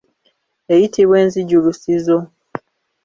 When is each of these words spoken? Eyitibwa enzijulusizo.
Eyitibwa 0.73 1.15
enzijulusizo. 1.23 2.17